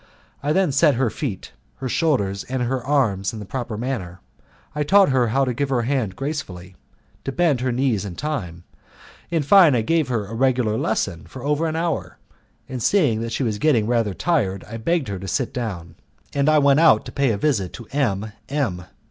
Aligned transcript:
I 0.41 0.51
then 0.51 0.71
set 0.71 0.95
her 0.95 1.11
feet, 1.11 1.51
her 1.75 1.87
shoulders, 1.87 2.43
and 2.45 2.63
her 2.63 2.83
arms 2.83 3.33
in 3.33 3.39
the 3.39 3.45
proper 3.45 3.77
manner. 3.77 4.19
I 4.73 4.81
taught 4.81 5.09
her 5.09 5.27
how 5.27 5.45
to 5.45 5.53
give 5.53 5.69
her 5.69 5.83
hand 5.83 6.15
gracefully, 6.15 6.75
to 7.23 7.31
bend 7.31 7.61
her 7.61 7.71
knees 7.71 8.03
in 8.03 8.15
time; 8.15 8.63
in 9.29 9.43
fine, 9.43 9.75
I 9.75 9.83
gave 9.83 10.07
her 10.07 10.25
a 10.25 10.33
regular 10.33 10.75
lesson 10.75 11.27
for 11.27 11.67
an 11.67 11.75
hour, 11.75 12.17
and 12.67 12.81
seeing 12.81 13.21
that 13.21 13.31
she 13.31 13.43
was 13.43 13.59
getting 13.59 13.85
rather 13.85 14.15
tired 14.15 14.63
I 14.63 14.77
begged 14.77 15.07
her 15.07 15.19
to 15.19 15.27
sit 15.27 15.53
down, 15.53 15.93
and 16.33 16.49
I 16.49 16.57
went 16.57 16.79
out 16.79 17.05
to 17.05 17.11
pay 17.11 17.29
a 17.29 17.37
visit 17.37 17.71
to 17.73 17.85
M. 17.91 18.31
M. 18.49 18.85